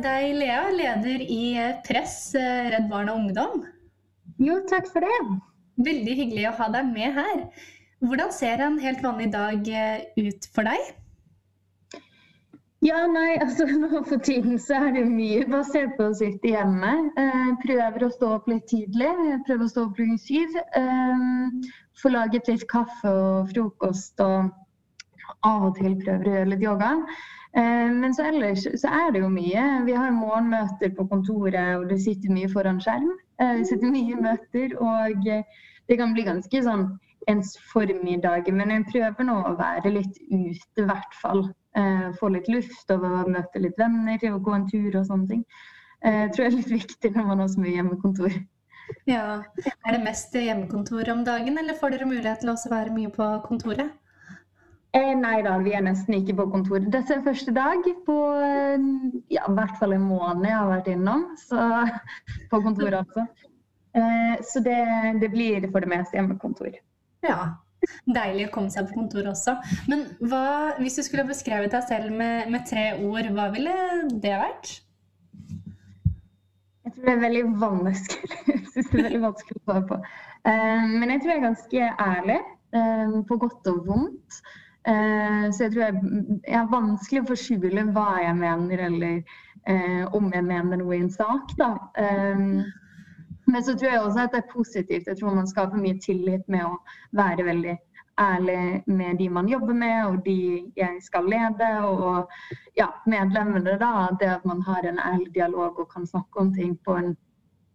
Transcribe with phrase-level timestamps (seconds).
[0.00, 1.42] deg, Lea, leder i
[1.86, 3.66] Press Redd Barna Ungdom.
[4.40, 5.20] Jo, takk for det.
[5.82, 7.44] Veldig hyggelig å ha deg med her.
[8.02, 9.68] Hvordan ser en helt vanlig dag
[10.16, 10.92] ut for deg?
[12.82, 16.94] Ja, nei, altså nå For tiden så er det mye basert på å sitte hjemme.
[17.20, 19.12] Eh, prøver å stå opp litt tidlig.
[19.46, 20.58] Prøver å stå opp klokken syv.
[20.78, 21.70] Eh,
[22.00, 24.18] Få laget litt kaffe og frokost.
[24.24, 24.50] Og
[25.46, 26.90] av og til prøver å gjøre litt yoga.
[27.56, 29.64] Eh, men så ellers så er det jo mye.
[29.88, 33.12] Vi har morgenmøter på kontoret, og det sitter mye foran skjerm.
[33.42, 36.86] Vi det sitter mye i møter, og det kan bli ganske sånn
[37.30, 38.48] ens formiddag.
[38.54, 41.46] Men jeg prøver nå å være litt ute, i hvert fall.
[41.76, 45.44] Eh, få litt luft og møte litt venner og gå en tur og sånne ting.
[46.04, 48.36] Eh, jeg tror det er litt viktig når man har så mye hjemmekontor.
[49.08, 49.42] Ja,
[49.86, 53.28] Er det mest hjemmekontor om dagen, eller får dere mulighet til å være mye på
[53.46, 53.94] kontoret?
[54.92, 56.90] Eh, nei da, vi er nesten ikke på kontoret.
[56.92, 58.82] Dette er første dag på eh,
[59.32, 61.26] ja, i hvert fall en måned jeg har vært innom.
[61.40, 61.64] Så,
[62.52, 63.24] på kontoret, altså.
[63.96, 64.78] Eh, så det,
[65.22, 66.76] det, blir for det meste hjemmekontor.
[67.24, 67.54] Ja,
[68.06, 69.56] Deilig å komme seg på kontoret også.
[69.90, 70.44] Men hva,
[70.78, 73.74] hvis du skulle beskrevet deg selv med, med, tre ord, hva ville
[74.22, 74.72] det vært?
[76.82, 78.38] Jeg tror det er veldig vanskelig.
[78.52, 79.98] Jeg synes det er veldig vanskelig å svare på.
[80.42, 82.36] Uh, men jeg tror jeg er ganske ærlig,
[82.74, 84.38] uh, på godt og vondt.
[84.82, 86.04] Uh, så jeg tror jeg,
[86.48, 89.40] jeg er vanskelig å forskjule hva jeg mener, eller
[90.10, 91.52] om jeg mener noe i en sak.
[91.54, 91.68] da.
[93.46, 95.06] Men så tror jeg også at det er positivt.
[95.06, 96.76] Jeg tror man skaper mye tillit med å
[97.18, 97.76] være veldig
[98.20, 101.68] ærlig med de man jobber med, og de jeg skal lede.
[101.86, 102.30] Og
[102.78, 104.08] ja, medlemmene, da.
[104.20, 107.14] Det at man har en ærlig dialog og kan snakke om ting på en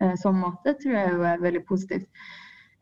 [0.02, 2.10] eh, sånn måte, tror jeg er veldig positivt.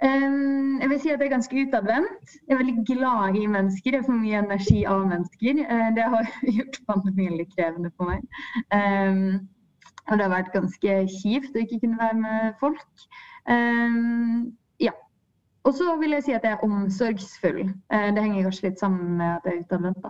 [0.03, 2.33] Jeg vil si at jeg er ganske utadvendt.
[2.47, 3.95] Jeg er veldig glad i mennesker.
[3.95, 5.61] Jeg får mye energi av mennesker.
[5.71, 8.25] Uh, det har gjort pandemien litt krevende for meg.
[10.05, 13.05] Og det har vært ganske kjipt å ikke kunne være med folk.
[14.83, 14.93] Ja.
[15.65, 17.61] Og så vil jeg si at jeg er omsorgsfull.
[17.89, 20.09] Uh, det henger kanskje litt sammen med at jeg er utadvendt.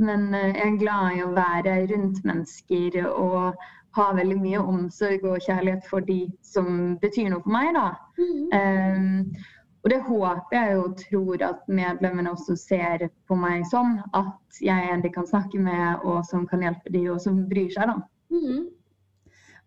[0.00, 3.62] Men uh, jeg er glad i å være rundt mennesker og
[3.98, 7.72] ha veldig mye omsorg og kjærlighet for de som betyr noe for meg.
[7.74, 7.86] da.
[8.20, 8.44] Mm.
[8.54, 9.48] Um,
[9.80, 13.96] og det håper jeg og tror at medlemmene også ser på meg som.
[14.14, 17.46] At jeg er en de kan snakke med, og som kan hjelpe de, og som
[17.48, 17.88] bryr seg.
[17.88, 17.96] da.
[18.30, 18.68] Mm.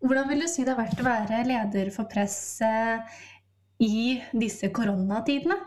[0.03, 2.59] Hvordan vil du si det har vært å være leder for press
[3.81, 5.57] i disse koronatidene?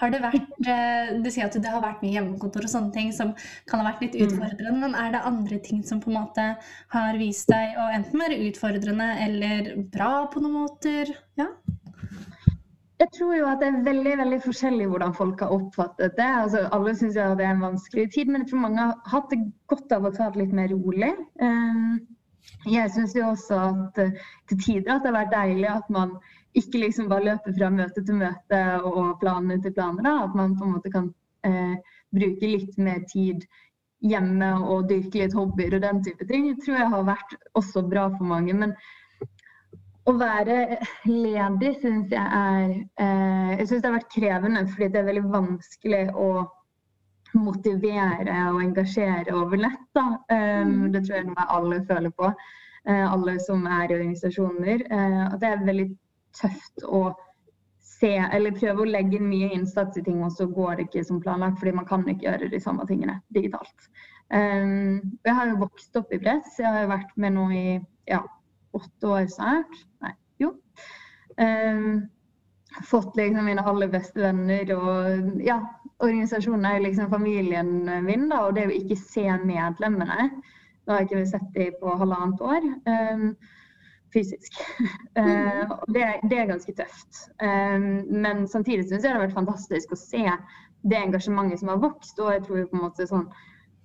[0.00, 3.12] Har det vært, eh, Du sier at det har vært mye hjemmekontor og sånne ting
[3.12, 3.34] som
[3.68, 4.22] kan ha vært litt mm.
[4.26, 4.78] utfordrende.
[4.80, 6.46] Men er det andre ting som på en måte
[6.94, 11.12] har vist deg å enten være utfordrende eller bra på noen måter?
[11.40, 11.50] Ja?
[13.00, 16.30] Jeg tror jo at det er veldig veldig forskjellig hvordan folk har oppfattet det.
[16.42, 19.40] Altså, alle syns det er en vanskelig tid, men jeg tror mange har hatt det
[19.72, 21.14] godt av å ta det litt mer rolig.
[21.40, 22.02] Um,
[22.68, 24.12] jeg syns jo også at eh,
[24.50, 26.12] til tider at det har vært deilig at man
[26.58, 30.06] ikke liksom bare løpe fra møte til møte og planer til planer.
[30.06, 30.14] Da.
[30.26, 31.10] At man på en måte kan
[31.46, 31.76] eh,
[32.14, 33.44] bruke litt mer tid
[34.00, 36.48] hjemme og dyrke litt hobbyer og den type ting.
[36.48, 38.56] Det tror jeg har vært også bra for mange.
[38.56, 38.74] Men
[40.08, 45.02] å være ledig syns jeg er eh, Jeg syns det har vært krevende fordi det
[45.02, 46.30] er veldig vanskelig å
[47.38, 49.84] motivere og engasjere over nett.
[49.94, 50.06] Da.
[50.32, 52.30] Um, det tror jeg noe alle føler på,
[52.88, 54.86] uh, alle som er i organisasjoner.
[54.90, 55.86] Uh, at det er veldig
[56.36, 57.10] tøft å
[58.00, 61.20] se, eller prøve å legge mye innsats i ting, og så går det ikke som
[61.22, 63.90] planlagt, fordi man kan ikke gjøre de samme tingene digitalt.
[64.30, 66.54] Um, jeg har jo vokst opp i press.
[66.58, 67.66] Jeg har jo vært med nå i
[68.08, 68.22] ja,
[68.76, 69.76] åtte år snart.
[70.04, 70.54] Nei, jo.
[71.40, 72.06] Um,
[72.86, 75.58] fått liksom mine aller beste venner og ja,
[76.00, 77.72] organisasjonen er liksom familien
[78.06, 80.28] min, da, og det å ikke se medlemmene
[80.86, 83.24] Da har jeg ikke sett dem på halvannet år um,
[84.14, 84.58] fysisk.
[85.20, 87.18] Uh, det, det, er ganske tøft.
[87.42, 90.22] Um, men samtidig syns jeg det har vært fantastisk å se
[90.88, 92.20] det engasjementet som har vokst.
[92.22, 93.26] Og jeg tror på en måte sånn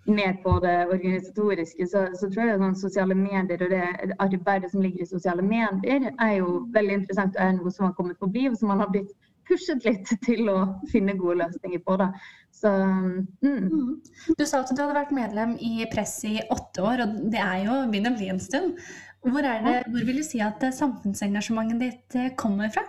[0.06, 4.84] mer på det organisatoriske, så, så tror jeg sånn sosiale medier og det arbeidet som
[4.86, 8.30] ligger i sosiale medier, er jo veldig interessant og er noe som har kommet på
[8.30, 9.12] bli, og som man har blitt
[9.50, 10.60] pushet litt til å
[10.92, 11.98] finne gode løsninger på.
[12.02, 12.10] det.
[12.56, 13.66] Så, mm.
[13.66, 13.90] Mm.
[14.38, 17.66] Du sa at du hadde vært medlem i Press i åtte år, og det er
[17.66, 18.80] jo begynner å bli en stund.
[19.26, 22.84] Hvor, det, hvor vil du si at samfunnsengasjementet ditt eh, kommer fra?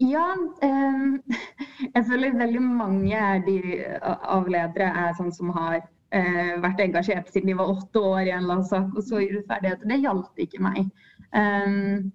[0.00, 0.30] Ja,
[0.62, 1.36] eh,
[1.94, 3.58] jeg føler veldig mange de,
[4.00, 8.32] av ledere er sånn som har eh, vært engasjert siden de var åtte år i
[8.32, 9.84] en eller annen sak, og så urettferdighet.
[9.90, 10.88] Det gjaldt ikke meg.
[11.36, 12.08] Um,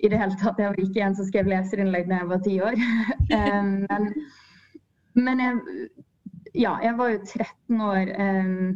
[0.00, 0.60] i det hele tatt.
[0.60, 2.80] Jeg var ikke en som skrev leserinnlegg da jeg var ti år.
[3.90, 4.08] men,
[5.16, 5.86] men jeg,
[6.54, 8.74] ja, jeg var jo 13 år um,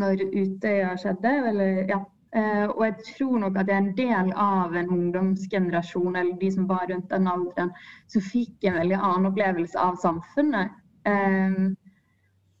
[0.00, 1.36] når Utøya skjedde.
[1.52, 2.00] Eller, ja.
[2.34, 6.50] Uh, og jeg tror nok at det er en del av en ungdomsgenerasjon, eller de
[6.50, 7.70] som var rundt den alderen,
[8.10, 10.74] som fikk en veldig annen opplevelse av samfunnet.
[11.06, 11.76] Um,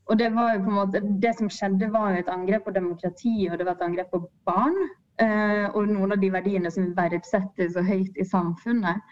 [0.06, 2.76] og det var jo på en måte, det som skjedde, var jo et angrep på
[2.76, 4.78] demokrati, og det var et angrep på barn.
[5.22, 9.02] Uh, og noen av de verdiene som vi verdsetter så høyt i samfunnet.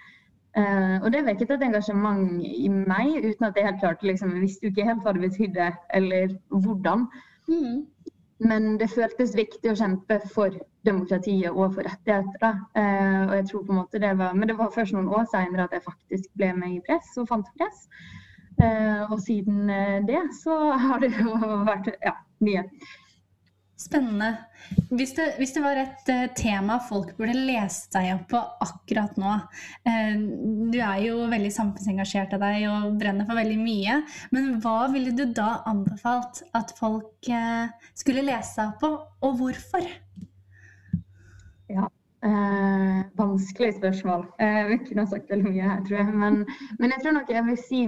[0.53, 4.44] Uh, og det vekket et engasjement i meg, uten at jeg helt klarte liksom, Jeg
[4.44, 7.06] visste jo ikke helt hva det betydde, eller hvordan.
[7.49, 7.87] Mm.
[8.43, 10.55] Men det føltes viktig å kjempe for
[10.87, 12.59] demokratiet og for rettigheter.
[12.79, 15.29] Eh, og jeg tror på en måte det var, Men det var først noen år
[15.31, 17.87] seinere at jeg faktisk ble med i press og fant press.
[18.59, 19.71] Eh, og siden
[20.09, 21.37] det så har det jo
[21.69, 22.67] vært ja, mye.
[23.82, 24.37] Spennende.
[24.94, 29.17] Hvis det, hvis det, var et uh, tema folk burde lese seg opp på akkurat
[29.19, 30.12] nå uh,
[30.70, 33.99] Du er jo veldig samfunnsengasjert av deg og brenner for veldig mye.
[34.34, 38.93] Men hva ville du da anbefalt at folk uh, skulle lese seg opp på,
[39.26, 39.90] og hvorfor?
[41.73, 41.88] Ja,
[43.19, 44.26] vanskelig spørsmål.
[44.69, 46.19] vi kunne ha sagt veldig mye her, tror jeg.
[46.23, 46.43] Men,
[46.79, 47.81] men, jeg tror nok jeg vil si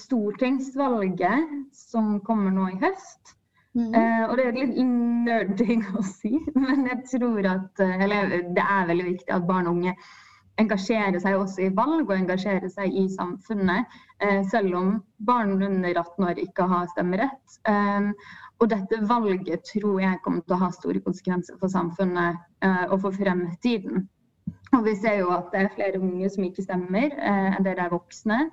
[0.00, 3.37] stortingsvalget som kommer nå i høst
[3.78, 8.64] Uh, og det er litt nerding å si, men jeg tror at eh, Eller det
[8.64, 9.92] er veldig viktig at barn og unge
[10.58, 13.86] engasjerer seg også i valg og engasjerer seg i samfunnet,
[14.24, 14.90] uh, selv om
[15.28, 17.58] barn under 18 år ikke har stemmerett.
[17.70, 18.10] Um,
[18.58, 22.98] og dette valget tror jeg kommer til å ha store konsekvenser for samfunnet uh, og
[23.04, 24.08] for fremtiden.
[24.74, 27.94] Og vi ser jo at det er flere unge som ikke stemmer enn det er
[27.94, 28.48] voksne.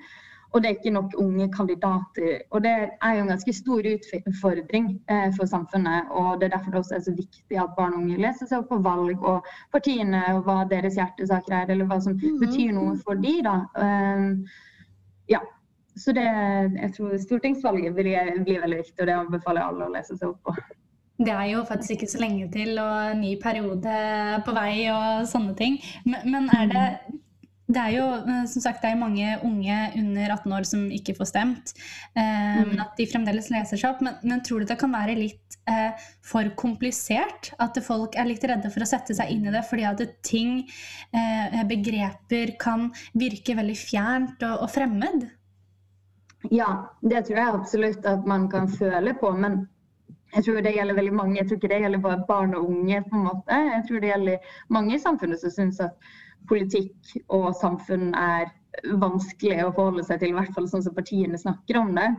[0.55, 2.37] Og det er ikke nok unge kandidater.
[2.55, 2.71] Og det
[3.03, 6.07] er jo en ganske stor utfordring eh, for samfunnet.
[6.15, 8.61] Og det er derfor det også er så viktig at barn og unge leser seg
[8.63, 12.39] opp på valg og partiene og hva deres hjertesaker er, eller hva som mm.
[12.39, 13.57] betyr noe for de da.
[13.75, 14.31] Um,
[15.31, 15.43] ja.
[15.95, 19.93] Så det, jeg tror stortingsvalget blir, blir veldig viktig, og det anbefaler jeg alle å
[19.93, 20.55] lese seg opp på.
[21.17, 23.99] Det er jo faktisk ikke så lenge til, og en ny periode
[24.43, 25.77] på vei og sånne ting.
[26.03, 27.21] Men, men er det mm.
[27.75, 31.16] Det er jo eh, som sagt, det er mange unge under 18 år som ikke
[31.18, 31.74] får stemt.
[32.16, 32.75] Eh, mm.
[32.83, 34.04] At de fremdeles leser seg opp.
[34.06, 37.51] Men, men, tror du det kan være litt eh, for komplisert?
[37.62, 40.62] At folk er litt redde for å sette seg inn i det fordi at ting,
[41.16, 45.27] eh, begreper, kan virke veldig fjernt og, og, fremmed?
[46.54, 46.69] Ja,
[47.01, 49.33] det tror jeg absolutt at man kan føle på.
[49.36, 49.66] Men
[50.36, 51.39] jeg tror det gjelder veldig mange.
[51.39, 53.01] Jeg tror ikke det gjelder bare barn og unge.
[53.10, 53.63] på en måte.
[53.72, 56.13] Jeg tror det gjelder mange i samfunnet som syns at
[56.50, 58.51] politikk og samfunn er
[59.01, 62.09] vanskelig å forholde seg til, i hvert fall sånn som partiene snakker om det.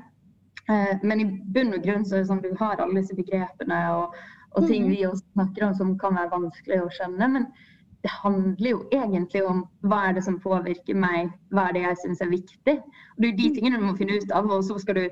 [0.72, 3.16] Eh, men i bunn og grunn så er det sånn at du har alle disse
[3.16, 4.16] begrepene og,
[4.56, 4.92] og ting mhm.
[4.94, 7.28] vi også snakker om som kan være vanskelig å skjønne.
[7.36, 7.48] Men
[8.06, 12.02] det handler jo egentlig om hva er det som påvirker meg, hva er det jeg
[12.02, 12.76] syns er viktig.
[12.80, 15.06] Og Det er jo de tingene du må finne ut av, og så skal du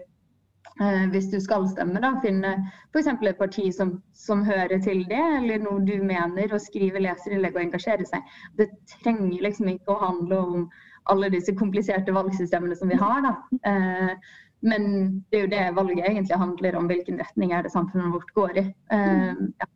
[1.13, 2.57] hvis du skal stemme, da, finne
[2.91, 3.07] f.eks.
[3.13, 7.63] et parti som, som, hører til det, eller noe du mener, og skrive leserinnlegg og
[7.63, 8.25] engasjere seg.
[8.59, 8.67] Det
[8.97, 10.67] trenger liksom ikke å handle om
[11.13, 13.23] alle disse kompliserte valgsystemene som vi har.
[13.23, 13.35] Da.
[13.71, 14.35] Eh,
[14.65, 14.85] men
[15.31, 18.61] det er jo det valget egentlig handler om, hvilken retning er det samfunnet vårt går
[18.63, 18.67] i.
[18.97, 19.71] Eh, ja.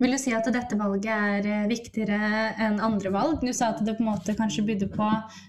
[0.00, 2.18] Vil du si at dette valget er eh, viktigere
[2.64, 3.42] enn andre valg?
[3.44, 5.08] Du sa at det på en måte kanskje bydde på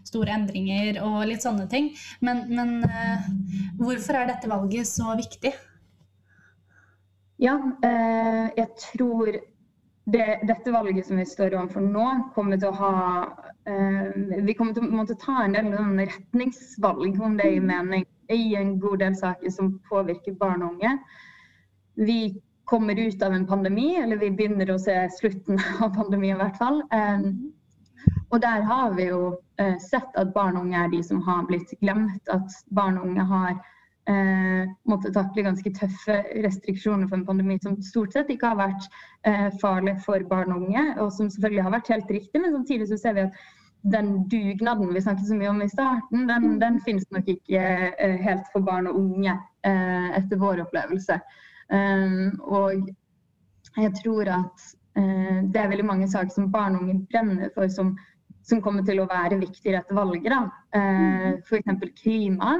[0.09, 1.94] store endringer og litt sånne ting.
[2.19, 3.30] Men, men uh,
[3.80, 5.53] hvorfor er dette valget så viktig?
[7.41, 9.31] Ja, uh, jeg tror
[10.12, 12.93] det, dette valget som vi står overfor nå, kommer til å ha
[14.41, 15.67] Vi kommer til å måtte ta en del
[16.01, 20.96] retningsvalg, om det gir mening, i en god del saker som påvirker barn og unge.
[22.01, 22.17] Vi
[22.71, 26.59] kommer ut av en pandemi, eller vi begynner å se slutten av pandemien i hvert
[26.61, 26.79] fall.
[28.31, 31.43] Og der har vi jo eh, sett at barn og unge er de som har
[31.49, 32.21] blitt glemt.
[32.31, 33.51] At barn og unge har
[34.09, 38.87] eh, måttet takle ganske tøffe restriksjoner for en pandemi som stort sett ikke har vært
[39.27, 42.39] eh, farlig for barn og unge, og som selvfølgelig har vært helt riktig.
[42.39, 43.43] Men samtidig så ser vi at
[43.91, 47.61] den dugnaden vi snakket så mye om i starten, den, den finnes nok ikke
[47.91, 49.33] eh, helt for barn og unge
[49.67, 51.17] eh, etter vår opplevelse.
[51.71, 52.89] Um, og
[53.77, 54.63] jeg tror at
[54.99, 57.93] uh, det er veldig mange saker som barn og unge brenner for, som,
[58.43, 60.51] som kommer til å være viktige i dette valget.
[60.75, 61.87] Uh, F.eks.
[62.01, 62.57] klima.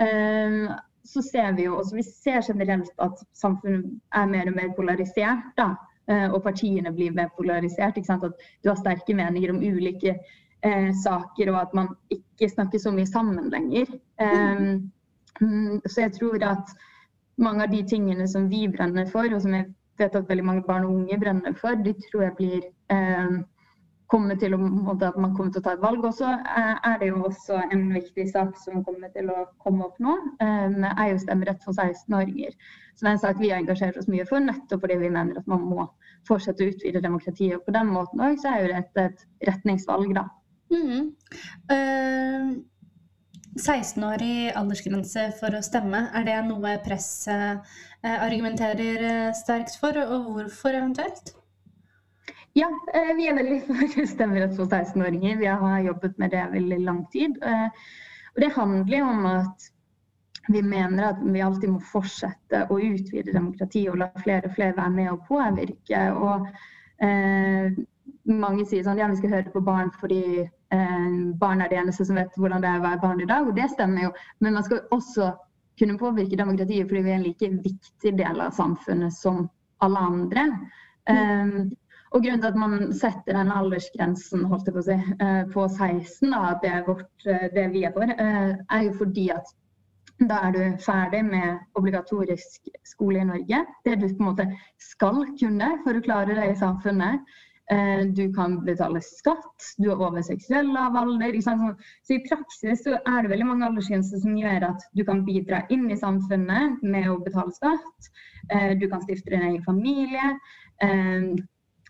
[0.00, 0.74] Uh,
[1.08, 5.46] så ser vi jo også, vi ser generelt at samfunnet er mer og mer polarisert.
[5.56, 5.70] da,
[6.10, 7.96] uh, Og partiene blir mer polarisert.
[7.98, 10.18] At du har sterke meninger om ulike
[10.62, 13.90] eh, saker, og at man ikke snakker så mye sammen lenger.
[14.20, 14.90] Um,
[15.86, 16.72] så jeg tror at
[17.38, 19.68] mange av de tingene som vi brenner for, og som jeg
[19.98, 23.38] vet at veldig mange barn og unge brenner for, de tror jeg blir eh,
[24.08, 24.58] kommer til å,
[24.94, 26.04] at man kommer til å ta et valg.
[26.08, 30.14] også, er det jo også en viktig sak som kommer til å komme opp nå,
[30.40, 32.56] er jo stemmerett for 16-åringer.
[32.98, 35.50] Som er en sak vi har engasjert oss mye for, nettopp fordi vi mener at
[35.50, 35.86] man må
[36.28, 37.58] fortsette å utvide demokratiet.
[37.58, 40.24] Og på den måten òg så er jo det et, retningsvalg, da.
[40.72, 41.12] Mm.
[41.68, 42.56] Uh,
[43.56, 50.76] 16-årig aldersgrense for å stemme, er det noe presset uh, argumenterer sterkt for, og hvorfor
[50.76, 51.32] eventuelt?
[52.58, 55.38] Ja, eh, vi er veldig for stemmerett for 16-åringer.
[55.38, 57.36] Vi har jobbet med det veldig lang tid.
[57.42, 57.68] Eh,
[58.34, 59.68] og det handler om at
[60.48, 64.76] vi mener at vi alltid må fortsette å utvide demokratiet og la flere og flere
[64.78, 66.02] være med og påvirke.
[66.16, 66.48] Og
[67.04, 67.78] eh,
[68.28, 70.54] mange sier sånn ja, vi skal høre på barn fordi eh,
[71.40, 73.46] barn er det eneste som vet hvordan det er å være barn i dag.
[73.48, 74.10] Og det stemmer jo.
[74.44, 75.30] Men man skal også
[75.78, 79.46] kunne påvirke demokratiet fordi vi er en like viktig del av samfunnet som
[79.84, 80.44] alle andre.
[81.08, 81.70] Um,
[82.16, 85.64] og grunnen til at man setter den aldersgrensen holdt jeg på, å si, eh, på
[85.68, 89.50] 16, da, det, er vårt, eh, det vi er for, eh, er jo fordi at
[90.18, 93.60] da er du ferdig med obligatorisk skole i Norge.
[93.84, 94.48] Det du på en måte
[94.82, 97.36] skal kunne for å klare deg i samfunnet.
[98.16, 101.34] Du kan betale skatt, du er over seksuell lavalder.
[101.44, 105.60] Så i praksis så er det veldig mange aldersgrenser som gjør at du kan bidra
[105.74, 108.10] inn i samfunnet med å betale skatt.
[108.80, 110.32] Du kan stifte din egen familie.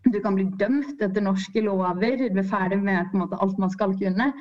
[0.09, 3.95] Du kan bli dømt etter norske lover, du er ferdig med måte, alt man skal
[3.99, 4.33] kunne.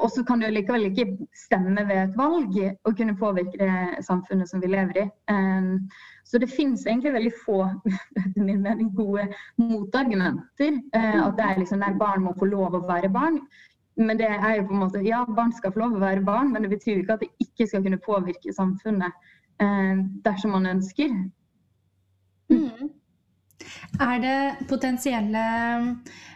[0.00, 1.04] Og så kan du likevel ikke
[1.36, 5.04] stemme ved et valg og kunne påvirke det samfunnet som vi lever i.
[5.32, 5.90] Um,
[6.24, 7.58] så det finnes egentlig veldig få
[8.46, 9.26] min mening, gode
[9.60, 10.78] motargumenter.
[10.96, 13.38] Uh, at det er liksom der barn må få lov å være barn.
[14.00, 16.52] Men det er jo på en måte, ja, barn skal få lov å være barn,
[16.52, 19.12] men det betyr jo ikke at det ikke skal kunne påvirke samfunnet
[19.60, 21.12] uh, dersom man ønsker.
[22.48, 22.88] Mm.
[24.00, 25.44] Er det potensielle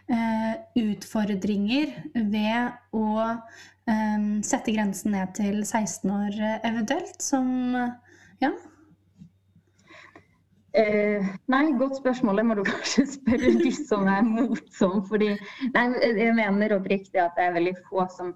[0.09, 0.53] eh,
[0.83, 7.49] utfordringer ved å eh, sette grensen ned til 16 år eventuelt, som
[8.43, 8.53] ja?
[10.77, 12.37] Eh, nei, godt spørsmål.
[12.37, 15.01] Det må du kanskje spørre de som er motsom.
[15.09, 15.31] fordi
[15.73, 18.35] nei, Jeg mener oppriktig at det er veldig få som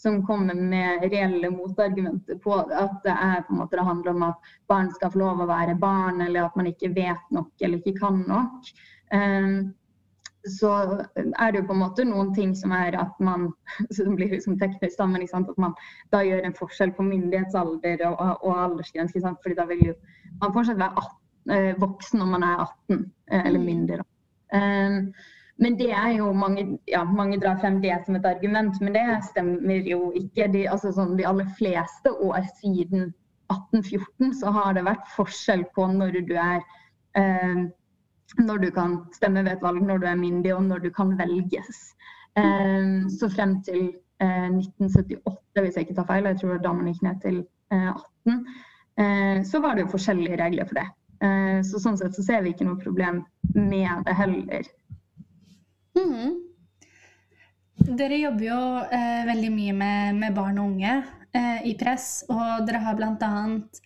[0.00, 4.22] som kommer med reelle motargumenter på at det er på en måte det handler om
[4.30, 7.82] at barn skal få lov å være barn, eller at man ikke vet nok eller
[7.82, 8.70] ikke kan nok.
[9.12, 9.74] Um,
[10.48, 10.70] så
[11.12, 13.50] er det jo på en måte noen ting som er at man
[13.96, 15.74] som blir liksom teknisk da, men at man
[16.14, 19.20] da gjør en forskjell på myndighetsalder og, og aldersgrense.
[19.42, 19.98] fordi da vil jo
[20.40, 21.12] man fortsatt være 18,
[21.56, 24.00] eh, voksen når man er 18 eh, eller myndig.
[24.00, 24.04] mindre.
[24.50, 25.12] Um,
[25.60, 29.02] men det er jo mange, ja, mange drar frem det som et argument, men det
[29.28, 30.46] stemmer jo ikke.
[30.54, 33.10] De, altså sånn, de aller fleste år siden
[33.52, 36.62] 1814 så har det vært forskjell på når du er
[37.18, 37.66] eh,
[38.38, 41.16] Når du kan stemme ved et valg, når du er myndig og når du kan
[41.18, 41.80] velges.
[42.38, 43.90] Eh, så frem til
[44.22, 47.40] eh, 1978, hvis jeg ikke tar feil, jeg tror da man gikk ned til
[47.74, 48.00] 18,
[48.30, 48.38] eh,
[49.02, 50.86] eh, så var det jo forskjellige regler for det.
[51.26, 54.70] Eh, så sånn sett så ser vi ikke noe problem med det heller.
[55.98, 56.36] Mm.
[57.80, 58.60] Dere jobber jo
[58.92, 60.92] eh, veldig mye med, med, barn og unge
[61.32, 63.30] eh, i press, og dere har bl.a.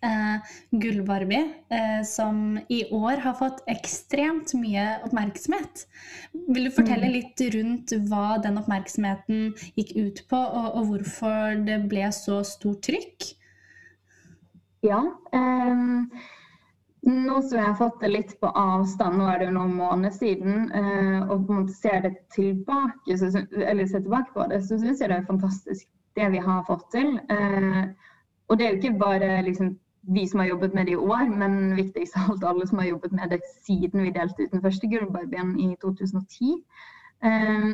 [0.09, 5.87] Eh, Gullbarbie, eh, som i år har fått ekstremt mye oppmerksomhet.
[6.35, 7.15] Vil du fortelle mm.
[7.15, 12.83] litt rundt hva den oppmerksomheten gikk ut på, og, og hvorfor det ble så stort
[12.91, 13.31] trykk?
[14.85, 15.05] Ja.
[15.33, 16.11] Um
[17.05, 20.15] nå som jeg har fått det litt på avstand, nå er det jo noen måneder
[20.17, 24.79] siden, eh, og på en måte ser det tilbake, så, ser tilbake på det, så
[24.81, 27.19] syns jeg det er fantastisk det vi har fått til.
[27.31, 27.83] Eh,
[28.49, 29.75] og det er jo ikke bare liksom,
[30.15, 32.91] vi som har jobbet med det i år, men viktigst av alt alle som har
[32.93, 36.57] jobbet med det siden vi delte ut den første gullbarbien i 2010.
[37.25, 37.71] Eh,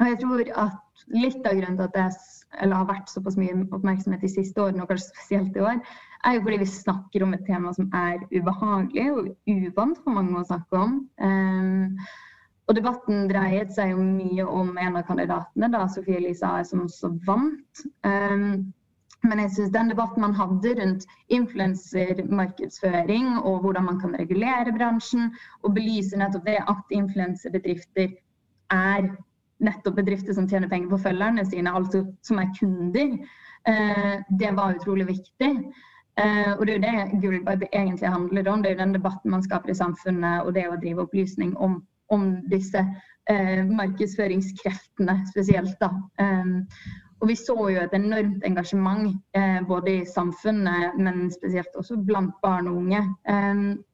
[0.00, 4.24] og jeg tror at litt av grunnen til at det har vært såpass mye oppmerksomhet
[4.24, 5.82] de siste årene, og kanskje spesielt i år,
[6.24, 10.40] er jo fordi vi snakker om et tema som er ubehagelig og uvant for mange
[10.40, 10.98] å snakke om.
[11.22, 11.96] Um,
[12.70, 16.84] og debatten dreiet seg jo mye om en av kandidatene, da, Sofie Elise Ae, som
[16.84, 17.72] også vant.
[18.06, 18.72] Um,
[19.26, 21.02] men jeg synes den debatten man hadde rundt
[21.34, 25.24] influensermarkedsføring og hvordan man kan regulere bransjen,
[25.64, 28.08] og belyse nettopp det at influenserbedrifter
[28.72, 29.02] er
[29.60, 33.08] nettopp bedrifter som tjener penger på følgerne sine, altså som er kunder,
[33.68, 35.52] uh, det var utrolig viktig.
[36.20, 38.62] Uh, og Det er jo det Gullbarb egentlig handler om.
[38.62, 41.80] Det er jo den debatten man skaper i samfunnet, og det å drive opplysning om,
[42.12, 42.82] om disse
[43.30, 45.76] uh, markedsføringskreftene spesielt.
[45.80, 45.90] da.
[46.20, 46.66] Um,
[47.20, 52.34] og Vi så jo et enormt engasjement uh, både i samfunnet, men spesielt også blant
[52.42, 53.02] barn og unge.
[53.28, 53.84] Um,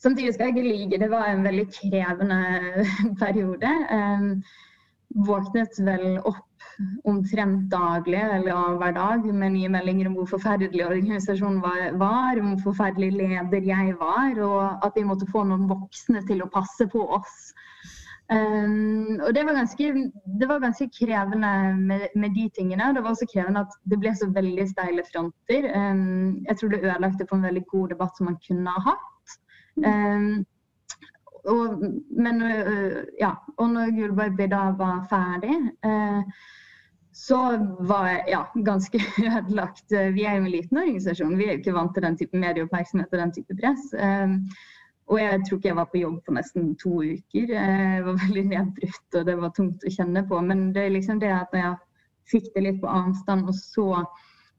[0.00, 2.40] samtidig skal jeg ikke lyge, det var en veldig krevende
[3.24, 3.72] periode.
[3.92, 4.42] Um,
[5.28, 6.51] våknet vel opp
[7.08, 12.72] omtrent daglig eller hver dag med nye meldinger om hvor forferdelig organisasjonen var, om hvor
[12.72, 17.06] forferdelig leder jeg var, og at vi måtte få noen voksne til å passe på
[17.18, 17.52] oss.
[18.32, 20.10] Um, og det var, ganske,
[20.40, 22.94] det var ganske krevende med, med, de tingene.
[22.94, 25.68] Det var også krevende at det ble så veldig steile fronter.
[25.74, 29.36] Um, jeg tror det ødelagte for en veldig god debatt som man kunne ha hatt.
[29.84, 30.46] Um,
[31.50, 31.84] og,
[32.16, 36.22] men uh, ja, og når Gullborg da var ferdig, uh,
[37.12, 37.38] så
[37.84, 39.00] var jeg ja, ganske
[39.36, 39.86] ødelagt.
[39.90, 43.12] Vi er jo en liten organisasjon, vi er jo ikke vant til den type medieoppmerksomhet
[43.12, 43.90] og den type press.
[43.92, 44.38] Um,
[45.12, 47.52] og jeg tror ikke jeg var på jobb på nesten to uker.
[47.52, 50.40] Jeg var veldig nedbrutt og det var tungt å kjenne på.
[50.48, 51.80] Men det er liksom det at når jeg
[52.32, 53.88] fikk det litt på avstand og så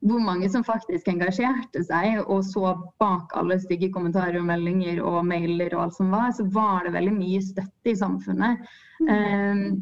[0.04, 5.22] hvor mange som faktisk engasjerte seg, og så bak alle stygge kommentarer og meldinger og
[5.30, 8.66] mailer og alt som var, så var det veldig mye støtte i samfunnet.
[9.08, 9.78] Um,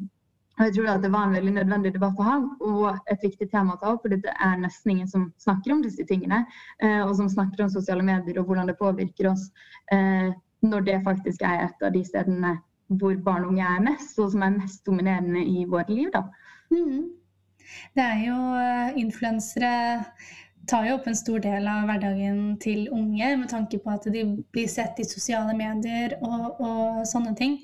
[0.62, 2.34] og jeg tror at det var en veldig nødvendig debatt å ha,
[2.70, 4.04] og et viktig tema å ta opp.
[4.04, 6.44] For det er nesten ingen som snakker om disse tingene.
[6.86, 9.48] Eh, og som snakker om sosiale medier og hvordan det påvirker oss
[9.96, 10.30] eh,
[10.62, 12.60] når det faktisk er et av de stedene
[13.00, 16.14] hvor barn og unge er mest, og som er mest dominerende i vårt liv.
[16.70, 17.10] Mm.
[17.98, 19.74] Det er jo eh, influensere
[20.70, 24.28] tar jo opp en stor del av hverdagen til unge, med tanke på at de
[24.54, 27.58] blir sett i sosiale medier og, og sånne ting.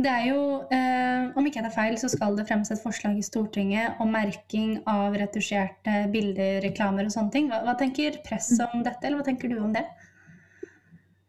[0.00, 0.42] Det er jo,
[0.72, 4.12] eh, Om ikke det er feil, så skal det fremmes et forslag i Stortinget om
[4.14, 7.50] merking av retusjerte bilder, reklamer og sånne ting.
[7.50, 9.84] Hva, hva tenker press om dette, eller hva tenker du om det?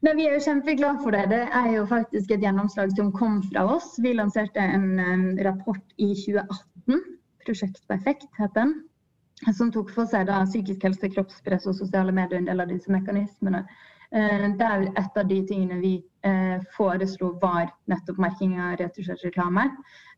[0.02, 1.28] Nei, vi er jo kjempeglade for det.
[1.30, 3.92] Det er jo faktisk et gjennomslag som kom fra oss.
[4.02, 7.04] Vi lanserte en en rapport i 2018,
[7.46, 8.74] Prosjekt Perfekt het den,
[9.54, 12.90] som tok for seg da psykisk helse, kroppspress og sosiale medier en del av disse
[12.94, 13.66] mekanismene.
[14.12, 16.11] Uh, der et av de tingene vi eh,
[16.76, 19.64] foreslo, var nettopp merking av retusjert reklame.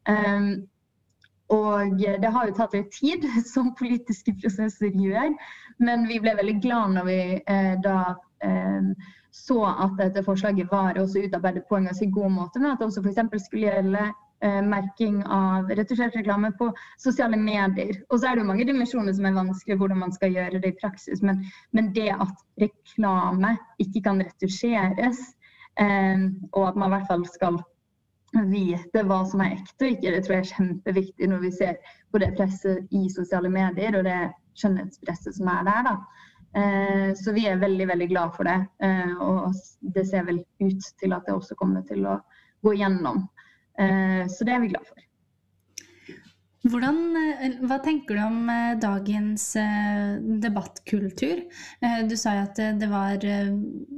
[0.09, 0.65] Um,
[1.51, 5.33] og det har jo tatt litt tid, som politiske prosesser gjør.
[5.83, 7.99] Men vi ble veldig glad når vi eh, da
[8.45, 8.93] eh,
[9.33, 12.85] så at dette forslaget var også utarbeidet på en ganske god måte, men at det
[12.85, 13.47] også f.eks.
[13.47, 14.03] skulle gjelde
[14.45, 16.69] eh, merking av retusjert reklame på
[17.01, 17.97] sosiale medier.
[18.11, 20.75] Og så er det jo mange dimensjoner som er vanskelig hvordan man skal gjøre det
[20.75, 21.25] i praksis.
[21.25, 21.41] Men,
[21.73, 25.42] men det at reklame ikke kan retusjeres, Ehm,
[25.81, 27.57] og at man i hvert fall skal
[28.49, 30.11] vite hva som er ekte og ikke.
[30.13, 34.05] Det tror jeg er kjempeviktig når vi ser på det presset i sosiale medier og
[34.07, 34.19] det
[34.59, 35.89] skjønnhetspresset som er der.
[35.89, 35.95] da.
[36.59, 38.59] Ehm, så vi er veldig veldig glad for det.
[38.85, 39.53] Ehm, og
[39.95, 42.19] det ser vel ut til at det også kommer til å
[42.63, 43.25] gå gjennom.
[43.73, 44.99] Så det er vi glad for.
[46.63, 51.41] Hvordan, eh, hva tenker du om eh, dagens eh, debattkultur?
[52.07, 53.25] Du sa jo at det var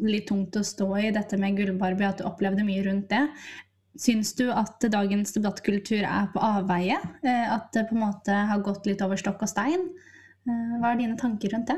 [0.01, 3.21] litt tungt å stå i dette med Gullbarbie, at du opplevde mye rundt det.
[4.01, 6.97] Syns du at dagens debattkultur er på avveie?
[7.23, 9.85] At det på en måte har gått litt over stokk og stein?
[10.45, 11.77] Hva er dine tanker rundt det?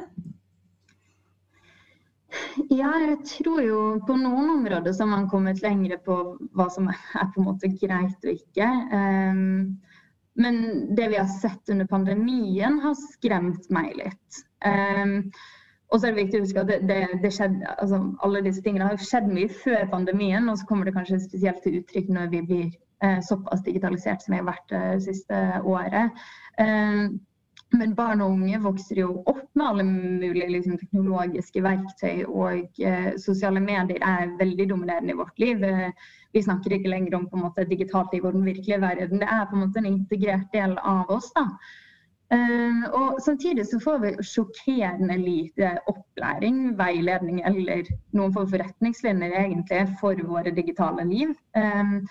[2.71, 6.17] Ja, jeg tror jo på noen områder så har man kommet lenger på
[6.57, 8.71] hva som er på en måte greit og ikke.
[8.91, 9.77] Um,
[10.37, 10.57] men
[10.95, 14.41] det vi har sett under pandemien, har skremt meg litt.
[14.65, 15.31] Um,
[15.87, 18.63] og så er det viktig å huske at det, det, det skjedde, altså, alle disse
[18.65, 22.33] tingene har skjedd mye før pandemien, og så kommer det kanskje spesielt til uttrykk når
[22.33, 22.67] vi blir
[23.03, 26.27] eh, såpass digitalisert som vi har vært eh, det siste året.
[26.59, 27.17] Um,
[27.75, 33.09] men barn og unge vokser jo opp med alle mulige liksom, teknologiske verktøy, og eh,
[33.19, 35.63] sosiale medier er veldig dominerende i vårt liv.
[35.63, 39.19] Eh, vi snakker ikke lenger om på en måte, digitalt liv og den virkelige verden.
[39.19, 41.27] Det er på en måte en integrert del av oss.
[41.35, 41.47] da.
[42.31, 49.35] Eh, og Samtidig så får vi sjokkerende lite opplæring, veiledning eller noen form for retningslinjer
[49.43, 51.35] egentlig for våre digitale liv.
[51.55, 52.01] Um,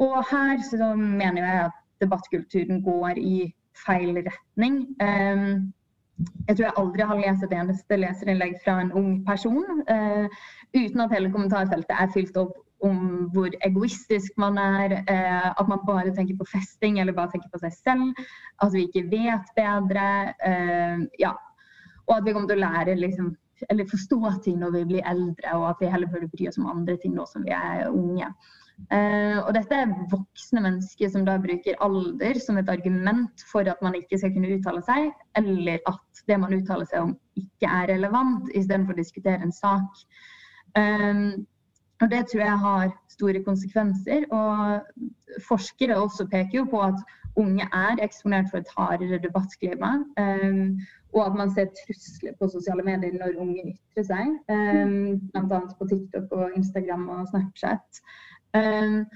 [0.00, 4.82] og her så mener jeg at debattkulturen går i feil retning.
[5.02, 5.72] Um,
[6.48, 10.26] jeg tror jeg aldri har lest et eneste leserinnlegg fra en ung person uh,
[10.76, 15.82] uten at hele kommentarfeltet er fylt opp om hvor egoistisk man er, uh, at man
[15.86, 18.24] bare tenker på festing eller bare tenker på seg selv,
[18.62, 20.08] at vi ikke vet bedre.
[20.42, 21.36] Uh, ja.
[22.08, 23.30] Og at vi kommer til å lære liksom,
[23.70, 26.70] eller forstå ting når vi blir eldre, og at vi heller burde bry oss om
[26.70, 28.28] andre ting nå som vi er unge.
[28.90, 33.80] Uh, og dette er voksne mennesker som da bruker alder som et argument for at
[33.84, 37.88] man ikke skal kunne uttale seg, eller at det man uttaler seg om ikke er
[37.94, 40.04] relevant, istedenfor å diskutere en sak.
[40.76, 41.46] Um,
[42.02, 44.24] og Det tror jeg har store konsekvenser.
[44.30, 44.80] og
[45.48, 46.98] Forskere også peker jo på at
[47.36, 49.92] unge er eksponert for et hardere debattklima.
[50.18, 50.80] Um,
[51.12, 54.34] og at man ser trusler på sosiale medier når unge ytrer seg.
[54.48, 55.60] Um, Bl.a.
[55.78, 58.02] på TikTok og Instagram og Snapchat.
[58.56, 59.06] Um,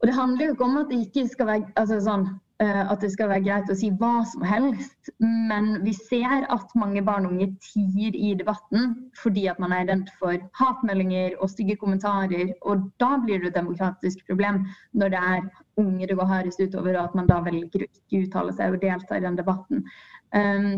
[0.00, 2.26] og det handler jo ikke om at det ikke skal være altså sånn,
[2.62, 5.10] Eh, at det skal være greit å si hva som helst.
[5.20, 9.84] Men vi ser at mange barn og unge tier i debatten fordi at man er
[9.90, 12.54] redd for hatmeldinger og stygge kommentarer.
[12.64, 14.62] Og da blir det et demokratisk problem
[14.96, 15.50] når det er
[15.82, 18.80] unge det går hardest utover, og at man da velger å ikke uttale seg og
[18.86, 19.84] delta i den debatten.
[20.32, 20.70] Um,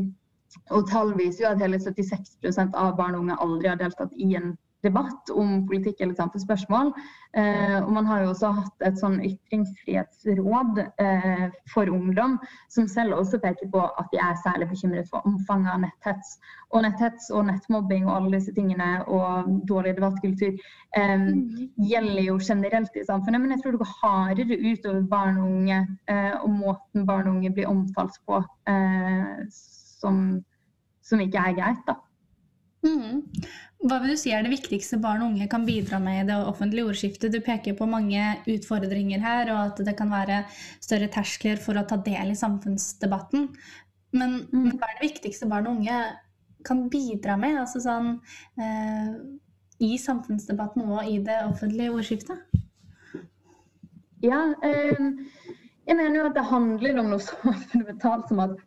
[0.75, 4.33] og tall viser jo at hele 76% av barn og unge aldri har deltatt i
[4.35, 4.57] en
[4.89, 6.93] debatt om politikk eller samfunnsspørsmål.
[7.37, 12.39] Eh, og man har jo også hatt et sånn ytringsfrihetsråd eh, for ungdom,
[12.73, 16.39] som selv også peker på at de er særlig bekymret for omfanget av netthets.
[16.73, 21.45] Og netthets og nettmobbing og alle disse tingene og dårlig debattkultur eh, mm.
[21.91, 25.81] gjelder jo generelt i samfunnet, men jeg tror det går hardere utover barn og unge
[26.11, 30.39] eh, og måten barn og unge blir omtalt på eh, som,
[31.05, 31.85] som ikke er greit.
[31.89, 32.01] da.
[32.89, 33.25] Mm.
[33.79, 36.39] Hva vil du si er det viktigste barn og unge kan bidra med i det
[36.51, 37.31] offentlige ordskiftet?
[37.31, 40.41] Du peker på mange utfordringer her, og at det kan være
[40.83, 43.47] større terskler for å ta del i samfunnsdebatten.
[44.19, 44.73] Men mm.
[44.73, 46.01] hva er det viktigste barn og unge
[46.67, 48.17] kan bidra med altså sånn,
[48.59, 49.13] eh,
[49.85, 52.43] i samfunnsdebatten og i det offentlige ordskiftet?
[54.25, 54.99] Ja, eh,
[55.87, 57.39] jeg mener jo at det handler om noe så
[57.71, 58.59] fundamentalt som at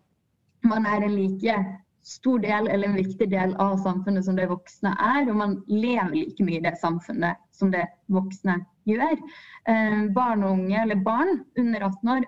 [0.64, 1.58] man er en like
[2.04, 5.26] stor del eller en viktig del av samfunnet som det voksne er.
[5.30, 8.60] Og man lever like mye i det samfunnet som det voksne
[8.90, 9.18] gjør.
[9.70, 12.26] Eh, barn og unge, eller barn under 18 år,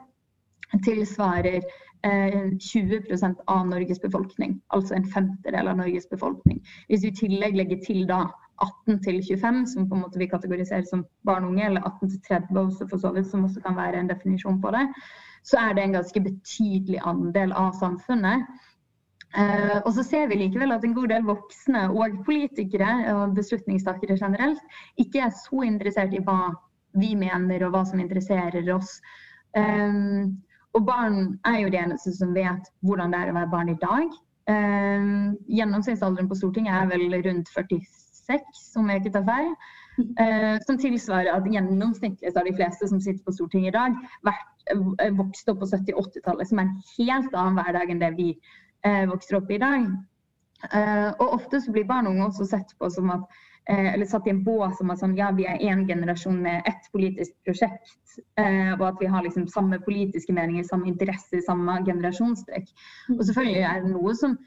[0.86, 1.60] tilsvarer
[2.06, 4.60] eh, 20% av Norges befolkning.
[4.76, 6.62] Altså en femtedel av Norges befolkning.
[6.90, 8.26] Hvis vi i tillegg legger til da
[8.62, 12.10] 18 til 25, som på en måte vi kategoriserer som barn og unge, eller 18
[12.14, 14.86] til 30 også for så vidt, som også kan være en definisjon på det,
[15.44, 18.46] så er det en ganske betydelig andel av samfunnet.
[19.34, 24.18] Uh, og så ser vi likevel at en god del voksne og politikere og beslutningstakere
[24.20, 24.62] generelt
[25.02, 26.52] ikke er så interessert i hva
[27.02, 29.00] vi mener og hva som interesserer oss.
[29.58, 30.38] Um,
[30.74, 31.18] og barn
[31.50, 34.14] er jo det eneste som vet hvordan det er å være barn i dag.
[34.50, 39.54] Um, gjennomsnittsalderen på Stortinget er vel rundt 46, om jeg ikke tar feil.
[40.18, 44.50] Uh, som tilsvarer at gjennomsnittlig av de fleste som sitter på Stortinget i dag, vært,
[45.18, 48.54] vokst opp på 70-80-tallet, som er en helt annen hverdag enn det vi eh,
[49.10, 49.86] vokser opp i dag.
[50.72, 53.26] Eh, og ofte så blir barn og unge også sett på som at
[53.68, 56.64] eh, eller satt i en bås som at sånn, ja, vi er én generasjon med
[56.70, 57.98] ett politisk prosjekt.
[58.40, 62.72] Eh, og at vi har liksom samme politiske meninger, samme interesser, samme generasjonstrekk.
[63.10, 63.20] Mm.
[63.20, 64.38] Og selvfølgelig er det noe som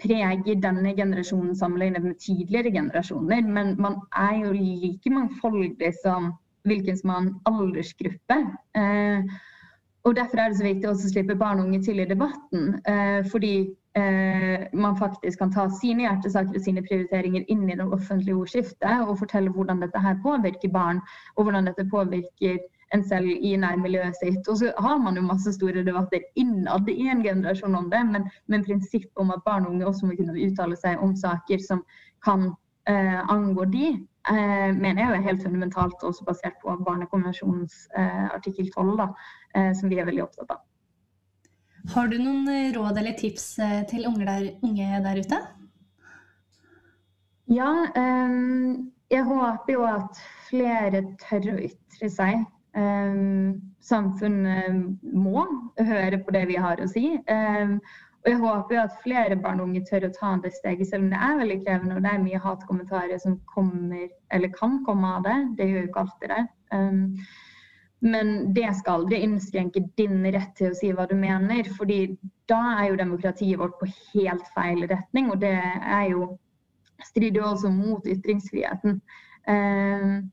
[0.00, 3.44] preger denne generasjonen sammenlignet med tidligere generasjoner.
[3.44, 6.32] Men man er jo like mangfoldig som
[6.68, 8.36] hvilken som er en aldersgruppe.
[8.80, 9.40] Eh,
[10.04, 12.72] og Derfor er det så viktig å slippe barn og unge til i debatten.
[12.88, 13.54] Eh, fordi
[14.00, 19.04] eh, man faktisk kan ta sine hjertesaker og sine prioriteringer inn i det offentlige ordskiftet
[19.04, 21.02] og fortelle hvordan dette her påvirker barn,
[21.36, 22.56] og hvordan dette påvirker
[22.94, 24.48] en selv i nærmiljøet sitt.
[24.48, 28.26] Og så har man jo masse store debatter innad i en generasjon om det, men,
[28.48, 31.84] men prinsippet om at barn og unge også må kunne uttale seg om saker som
[32.24, 32.50] kan
[32.90, 33.86] eh, angår de,
[34.30, 39.08] eh, mener jeg er helt fundamentalt, også basert på Barnekonvensjonens eh, artikkel 12, da,
[39.54, 40.64] eh, som vi er veldig opptatt av.
[41.94, 43.54] Har du noen eh, råd eller tips
[43.90, 45.40] til unge der, unge der ute?
[47.50, 47.70] Ja,
[49.10, 52.44] jeg håper jo at flere tør å ytre seg.
[53.82, 55.42] Samfunnet må
[55.80, 57.08] høre på det vi har å si.
[58.20, 61.06] Og jeg håper jo at flere barn og unge tør å ta det steget, selv
[61.06, 65.14] om det er veldig krevende og det er mye hatkommentarer som kommer, eller kan komme
[65.16, 65.36] av det.
[65.56, 66.42] Det gjør jo ikke alltid det.
[66.74, 67.00] Um,
[68.00, 72.02] men det skal aldri innskrenke din rett til å si hva du mener, fordi
[72.48, 76.30] da er jo demokratiet vårt på helt feil retning, og det er jo
[77.04, 79.00] strider jo også mot ytringsfriheten.
[79.48, 80.30] Um,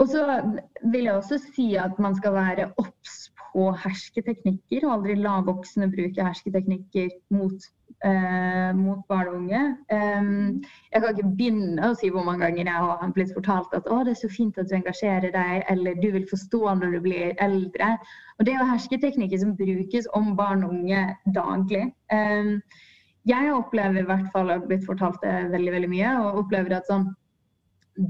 [0.00, 0.24] og så
[0.90, 5.88] vil jeg også si at man skal være obs på hersketeknikker, og aldri la voksne
[5.92, 7.66] bruke hersketeknikker mot,
[8.04, 9.62] eh, mot barn og unge.
[9.92, 10.62] Um,
[10.92, 14.00] jeg kan ikke begynne å si hvor mange ganger jeg har blitt fortalt at å,
[14.06, 17.34] det er så fint at du engasjerer deg, eller du vil forstå når du blir
[17.44, 17.92] eldre.
[18.38, 21.04] Og Det er jo hersketeknikker som brukes om barn og unge
[21.36, 21.90] daglig.
[22.12, 22.56] Um,
[23.28, 26.78] jeg opplever i hvert fall, jeg har blitt fortalt det veldig veldig mye, og opplever
[26.80, 27.12] at sånn,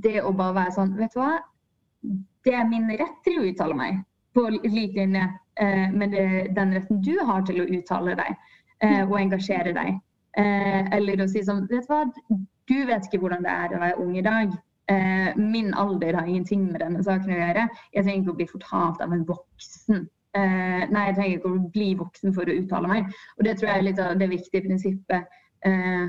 [0.06, 1.34] det å bare være sånn Vet du hva,
[2.46, 4.00] det er min rett til å uttale meg
[4.34, 5.26] på lik linje
[5.60, 8.32] eh, med det, den retten du har til å uttale deg
[8.84, 10.00] eh, og engasjere deg.
[10.40, 12.06] Eh, eller å si sånn Vet du hva,
[12.70, 14.54] du vet ikke hvordan det er å være ung i dag.
[14.90, 17.68] Eh, min alder har ingenting med denne saken å gjøre.
[17.92, 20.06] Jeg trenger ikke å bli fortalt av en voksen.
[20.32, 23.14] Eh, nei, jeg trenger ikke å bli voksen for å uttale meg.
[23.36, 25.38] Og det tror jeg er litt av det viktige prinsippet.
[25.68, 26.06] Eh,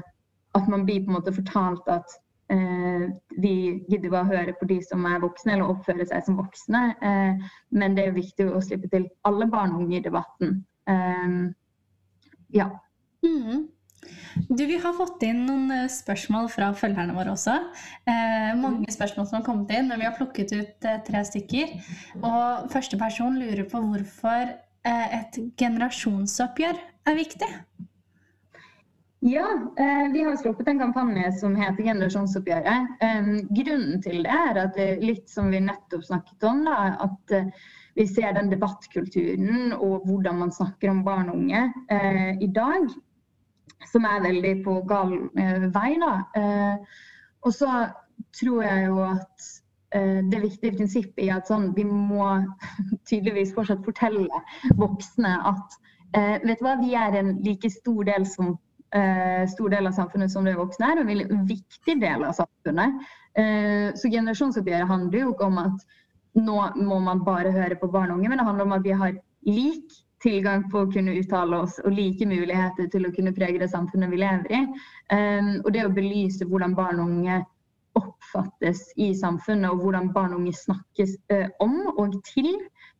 [0.53, 2.15] at man blir på en måte fortalt at
[2.49, 3.53] vi
[3.89, 6.83] gidder bare å høre på de som er voksne, eller oppføre seg som voksne.
[7.01, 10.59] Eh, men det er viktig å slippe til alle barn og unge i debatten.
[10.89, 11.37] Eh,
[12.59, 12.69] ja.
[13.25, 13.69] Mm.
[14.49, 17.55] Du, Vi har fått inn noen eh, spørsmål fra følgerne våre også.
[18.09, 21.77] Eh, mange spørsmål som har kommet inn, men vi har plukket ut eh, tre stykker.
[22.21, 27.51] Og første person lurer på hvorfor eh, et generasjonsoppgjør er viktig.
[29.23, 29.47] Ja,
[29.79, 32.97] eh, vi har sluppet en kampanje som heter Generasjonsoppgjøret.
[33.07, 37.37] Eh, grunnen til det er at det, litt som vi nettopp snakket om, da, at
[37.95, 41.67] vi ser den debattkulturen og hvordan man snakker om barn og unge
[42.41, 42.87] i dag
[43.91, 45.91] som er veldig på gal eh, vei.
[46.01, 46.13] Da.
[46.39, 47.03] Eh,
[47.43, 47.69] og så
[48.37, 49.47] tror jeg jo at
[49.95, 52.27] eh, det viktige prinsippet er at sånn, vi må
[53.09, 54.43] tydeligvis fortsatt fortelle
[54.79, 55.79] voksne at
[56.13, 58.51] vet du hva, vi er en like stor del, som,
[59.49, 62.99] stor del av samfunnet som det voksne er, og en viktig del av samfunnet.
[63.97, 65.85] så generasjonsoppgjøret handler jo ikke om at
[66.37, 68.97] nå må man bare høre på barn og unge, men det handler om at vi
[68.97, 69.15] har
[69.49, 73.71] lik tilgang på å kunne uttale oss og like muligheter til å kunne prege det
[73.73, 74.61] samfunnet vi lever i.
[75.11, 77.41] Um, og det å belyse hvordan barn og unge
[77.99, 82.53] oppfattes i samfunnet, og hvordan barn og unge snakkes uh, om og til,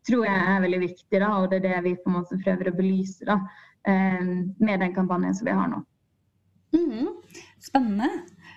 [0.08, 1.22] tror jeg er veldig viktig.
[1.24, 3.40] Da, og det er det vi på en måte prøver å belyse da,
[3.86, 5.82] med den kampanjen som vi har nå.
[6.74, 7.10] Mm,
[7.62, 8.08] spennende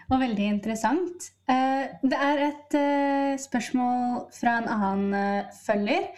[0.06, 1.28] og veldig interessant.
[1.50, 6.10] Eh, det er et eh, spørsmål fra en annen eh, følger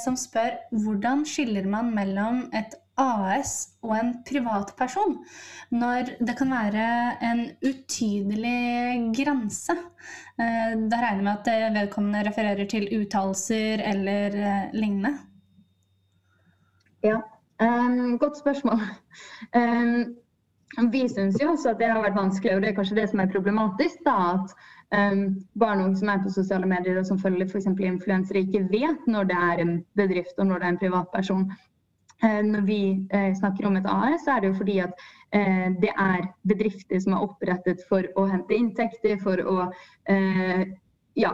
[0.00, 3.50] som spør hvordan skiller man mellom et AS
[3.84, 5.18] og en privatperson
[5.76, 6.86] når det kan være
[7.28, 9.76] en utydelig grense.
[10.38, 14.38] Da regner jeg med at vedkommende refererer til uttalelser eller
[14.72, 15.12] lignende.
[17.04, 17.20] Ja,
[17.62, 18.80] um, godt spørsmål.
[19.56, 20.16] Um,
[20.92, 23.22] vi syns jo også at det har vært vanskelig, og det er kanskje det som
[23.22, 24.02] er problematisk.
[24.06, 25.22] da, at um,
[25.60, 27.66] Barn og unge som er på sosiale medier og som følger f.eks.
[27.66, 31.48] influensere, ikke vet når det er en bedrift og når det er en privatperson.
[32.24, 32.80] Uh, når vi
[33.14, 34.92] uh, snakker om et AS, så er det jo fordi at
[35.36, 39.68] uh, det er bedrifter som er opprettet for å hente inntekter, for å
[41.16, 41.30] ja,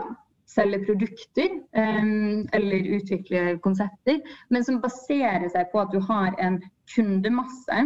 [0.53, 4.21] selge produkter um, eller utvikle konsepter,
[4.53, 6.61] men som baserer seg på at du har en
[6.93, 7.83] kundemasse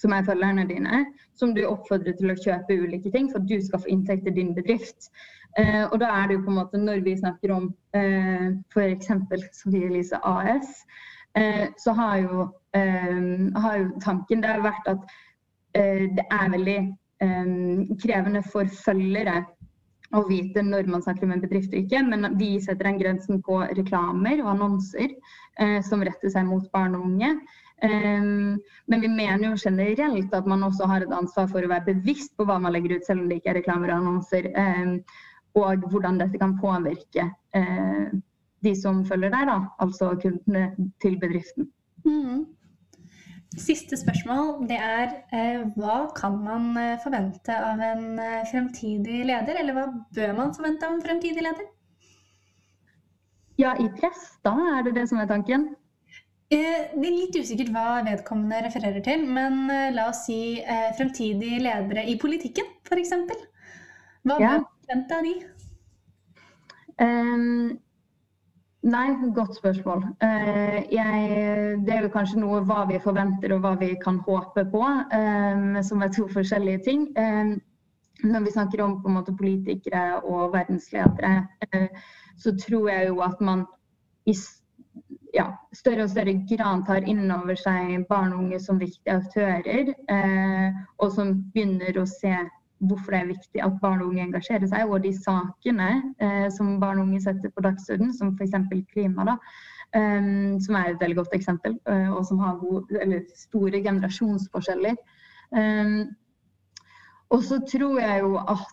[0.00, 1.04] som er følgerne dine,
[1.36, 4.36] som du oppfordrer til å kjøpe ulike ting for at du skal få inntekt til
[4.36, 5.10] din bedrift.
[5.58, 9.10] Eh, og da er det jo på en måte når vi snakker om eh, f.eks.
[9.58, 10.84] Sofie Elise AS,
[11.36, 13.20] eh, så har jo, eh,
[13.64, 15.04] har jo, tanken der vært at
[15.74, 16.78] eh, det er veldig
[17.26, 17.54] eh,
[18.04, 19.42] krevende for følgere
[20.16, 23.40] å vite når man snakker om en bedrift og ikke, men vi setter den grensen
[23.46, 25.12] på reklamer og annonser
[25.60, 27.36] eh, som retter seg mot barn og unge.
[27.80, 28.58] Um,
[28.92, 32.34] men vi mener jo generelt at man også har et ansvar for å være bevisst
[32.36, 34.98] på hva man legger ut, selv om det ikke er reklamer og annonser, um,
[35.56, 37.24] og hvordan dette kan påvirke
[37.56, 38.10] uh,
[38.60, 41.70] de som følger deg, da, altså kundene til bedriften.
[42.04, 42.44] Mm.
[43.58, 49.58] Siste spørsmål det er eh, hva kan man eh, forvente av en eh, fremtidig leder,
[49.58, 51.66] eller hva bør man forvente av en fremtidig leder?
[53.58, 55.66] Ja, i press, da er det det som er tanken.
[56.50, 60.88] Eh, det er litt usikkert hva vedkommende refererer til, men eh, la oss si eh,
[60.98, 63.12] fremtidige ledere i politikken, f.eks.
[64.26, 64.56] Hva ja.
[64.56, 65.34] bør forvente av de?
[67.00, 67.78] Um,
[68.82, 70.04] nei, godt spørsmål.
[70.24, 74.64] Uh, jeg, det er jo kanskje noe hva vi forventer og hva vi kan håpe
[74.72, 77.08] på, um, som er to forskjellige ting.
[77.18, 77.58] Um,
[78.24, 81.46] når vi snakker om måte, politikere og verdensledere,
[82.36, 83.64] så tror jeg jo at man
[84.28, 84.34] i
[85.34, 89.92] ja, større og større grad tar inn over seg barn og unge som viktige aktører,
[90.12, 92.34] eh, og som begynner å se
[92.88, 95.90] hvorfor det er viktig at barn og unge engasjerer seg, og de sakene
[96.22, 98.56] eh, som barn og unge setter på dagsordenen, som f.eks.
[98.92, 99.36] klima, da,
[99.96, 104.96] um, som er et veldig godt eksempel, uh, og som har gode, store generasjonsforskjeller.
[105.52, 106.10] Um,
[107.30, 108.66] og så tror jeg jo at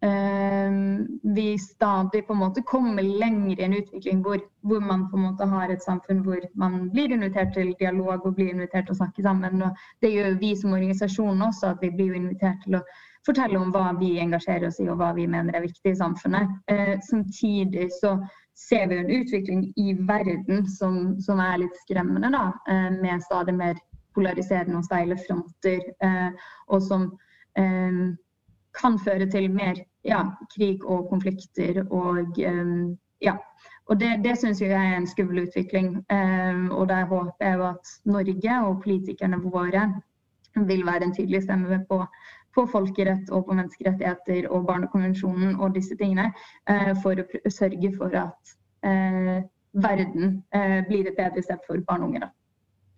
[0.00, 5.26] vi stadig på en måte kommer lenger i en utvikling hvor, hvor, man på en
[5.26, 9.00] måte har et samfunn hvor man blir invitert til dialog og blir invitert til å
[9.02, 9.60] snakke sammen.
[9.66, 12.84] Og det gjør vi som organisasjon også, at vi blir invitert til å
[13.28, 16.56] fortelle om hva vi engasjerer oss i og hva vi mener er viktig i samfunnet.
[16.72, 18.16] Eh, samtidig så
[18.68, 23.54] ser vi en utvikling i verden som, som er litt skremmende, da, eh, med stadig
[23.56, 23.78] mer
[24.16, 27.06] polariserende og steile fronter, eh, og som
[27.58, 28.10] eh,
[28.76, 31.82] kan føre til mer ja, krig og konflikter.
[31.90, 33.36] Og, um, ja.
[33.88, 35.96] og det, det syns jeg er en skummel utvikling.
[36.12, 39.88] Um, og der håper jeg at Norge og politikerne våre
[40.54, 42.04] vil være en tydelig stemme på,
[42.54, 46.32] på folkerett og på menneskerettigheter og Barnekonvensjonen og disse tingene,
[46.68, 48.54] eh, for å sørge for at
[48.86, 52.30] eh, verden eh, blir et bedre sted for barn og unge.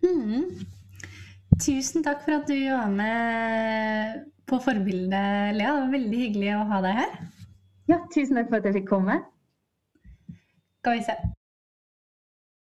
[0.03, 0.65] Mm.
[1.61, 5.73] Tusen takk for at du var med på Forbildet, Lea.
[5.73, 7.13] Det var veldig hyggelig å ha deg her.
[7.91, 9.21] Ja, tusen takk for at jeg fikk komme.
[10.83, 11.15] Skal vi se.